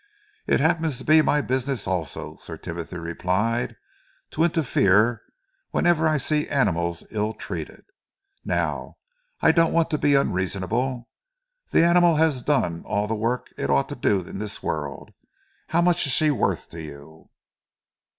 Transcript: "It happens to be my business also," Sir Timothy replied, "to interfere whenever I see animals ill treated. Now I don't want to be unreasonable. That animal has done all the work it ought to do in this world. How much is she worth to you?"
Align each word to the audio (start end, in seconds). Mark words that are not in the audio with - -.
"It 0.47 0.59
happens 0.59 0.97
to 0.97 1.03
be 1.05 1.21
my 1.21 1.41
business 1.41 1.85
also," 1.85 2.35
Sir 2.37 2.57
Timothy 2.57 2.97
replied, 2.97 3.75
"to 4.31 4.43
interfere 4.43 5.21
whenever 5.69 6.07
I 6.07 6.17
see 6.17 6.47
animals 6.47 7.03
ill 7.11 7.33
treated. 7.33 7.85
Now 8.43 8.97
I 9.41 9.51
don't 9.51 9.73
want 9.73 9.91
to 9.91 9.99
be 9.99 10.15
unreasonable. 10.15 11.07
That 11.69 11.83
animal 11.83 12.15
has 12.15 12.41
done 12.41 12.81
all 12.83 13.05
the 13.05 13.13
work 13.13 13.49
it 13.59 13.69
ought 13.69 13.89
to 13.89 13.95
do 13.95 14.21
in 14.21 14.39
this 14.39 14.63
world. 14.63 15.11
How 15.67 15.81
much 15.83 16.07
is 16.07 16.11
she 16.13 16.31
worth 16.31 16.69
to 16.71 16.81
you?" 16.81 17.29